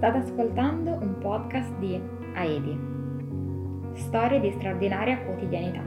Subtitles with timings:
[0.00, 2.00] State ascoltando un podcast di
[2.32, 2.74] Aedi.
[4.00, 5.82] Storie di straordinaria quotidianità.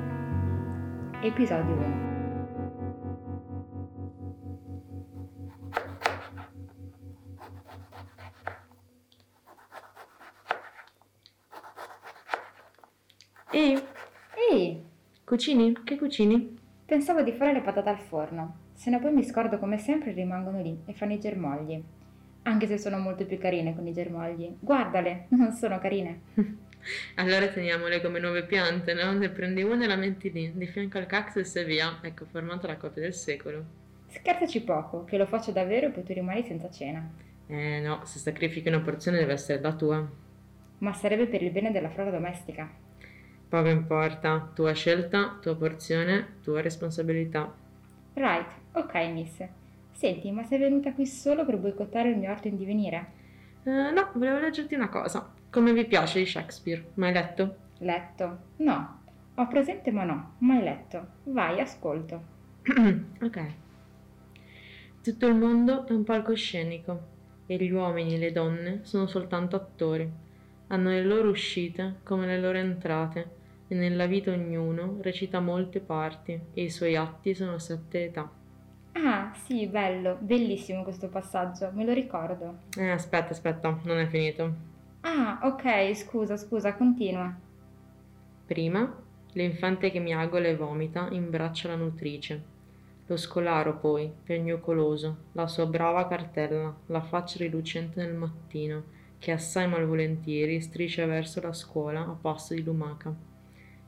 [1.19, 2.11] Episodio 1.
[13.49, 13.81] Ehi,
[14.51, 14.83] Ehi,
[15.23, 15.73] cucini?
[15.83, 16.59] Che cucini?
[16.85, 18.57] pensavo di fare le patate al forno.
[18.73, 21.83] Se no poi mi scordo come sempre rimangono lì e fanno i germogli.
[22.43, 24.55] Anche se sono molto più carine con i germogli.
[24.59, 26.21] Guardale, non sono carine.
[27.15, 29.13] Allora teniamole come nuove piante, no?
[29.13, 31.99] Ne prendi una e la metti lì, di fianco al cactus e via.
[32.01, 33.65] Ecco, formata la coppia del secolo.
[34.07, 37.09] Scherzaci poco, che lo faccio davvero e poi tu rimani senza cena.
[37.47, 40.09] Eh no, se sacrifichi una porzione deve essere la tua.
[40.79, 42.69] Ma sarebbe per il bene della flora domestica.
[43.47, 47.53] Poco importa, tua scelta, tua porzione, tua responsabilità.
[48.15, 49.43] Right, ok, miss.
[49.93, 53.21] Senti, ma sei venuta qui solo per boicottare il mio orto in divenire?
[53.63, 55.31] Eh, no, volevo leggerti una cosa.
[55.49, 56.91] Come vi piace di Shakespeare?
[56.95, 57.55] Mai letto?
[57.77, 58.37] Letto?
[58.57, 59.01] No.
[59.35, 61.07] Ho presente ma no, mai letto.
[61.23, 62.21] Vai, ascolto.
[63.21, 63.45] ok.
[65.01, 67.11] Tutto il mondo è un palcoscenico
[67.45, 70.09] e gli uomini e le donne sono soltanto attori.
[70.67, 76.39] Hanno le loro uscite come le loro entrate e nella vita ognuno recita molte parti
[76.53, 78.29] e i suoi atti sono sette età.
[78.93, 82.59] Ah, sì, bello, bellissimo questo passaggio, me lo ricordo.
[82.77, 84.53] Eh, aspetta, aspetta, non è finito.
[85.01, 87.35] Ah, ok, scusa, scusa, continua.
[88.45, 88.95] Prima,
[89.33, 92.51] l'infante che miagola e vomita imbraccia la nutrice.
[93.07, 98.83] Lo scolaro poi, piagnucoloso, la sua brava cartella, la faccia rilucente nel mattino,
[99.17, 103.13] che assai malvolentieri striscia verso la scuola a passo di lumaca.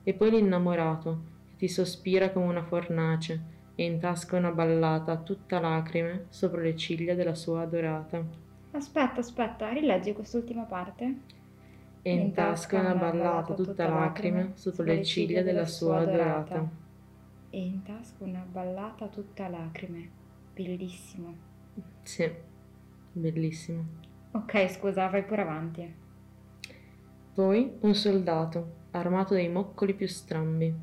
[0.03, 6.25] E poi l'innamorato, che ti sospira come una fornace e intasca una ballata tutta lacrime
[6.29, 8.23] sopra le ciglia della sua adorata.
[8.71, 11.19] Aspetta, aspetta, rileggi quest'ultima parte?
[12.01, 16.69] E intasca una ballata tutta lacrime sotto le ciglia della sua adorata.
[17.49, 20.09] E in tasca una ballata tutta lacrime.
[20.53, 21.35] Bellissimo.
[22.03, 22.31] Sì,
[23.11, 23.85] bellissimo.
[24.31, 25.95] Ok, scusa, vai pure avanti.
[27.33, 30.73] Poi un soldato, armato dei moccoli più strambi,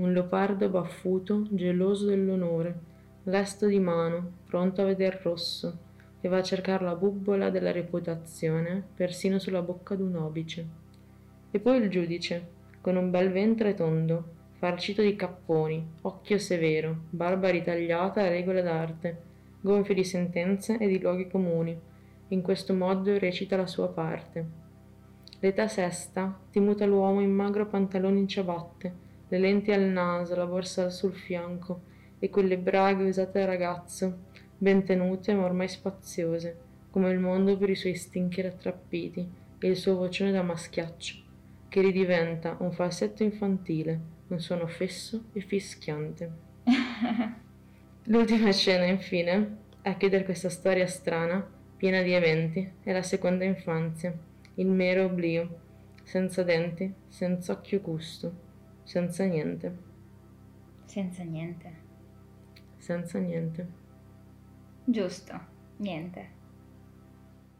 [0.00, 2.78] un leopardo baffuto, geloso dell'onore,
[3.24, 5.78] lesto di mano, pronto a veder rosso,
[6.20, 10.66] che va a cercare la bubbola della reputazione persino sulla bocca d'un obice.
[11.50, 12.48] E poi il giudice,
[12.80, 19.22] con un bel ventre tondo, farcito di capponi, occhio severo, barba ritagliata a regole d'arte,
[19.60, 21.78] gonfio di sentenze e di luoghi comuni.
[22.28, 24.58] In questo modo recita la sua parte.
[25.40, 30.44] L'età sesta ti muta l'uomo in magro pantalone in ciabatte, le lenti al naso, la
[30.44, 31.82] borsa sul fianco
[32.18, 34.18] e quelle braghe usate da ragazzo,
[34.58, 36.58] ben tenute ma ormai spaziose,
[36.90, 39.28] come il mondo per i suoi stinchi rattrappiti
[39.60, 41.14] e il suo vocione da maschiaccio,
[41.68, 46.30] che ridiventa un falsetto infantile, un suono fesso e fischiante.
[48.04, 54.12] L'ultima scena, infine, a chiudere questa storia strana, piena di eventi, è la seconda infanzia,
[54.54, 55.58] il mero oblio,
[56.02, 58.48] senza denti, senza occhio gusto,
[58.84, 59.72] senza niente,
[60.86, 61.70] Senza niente.
[62.78, 63.66] senza niente.
[64.86, 65.40] Giusto,
[65.78, 66.30] niente.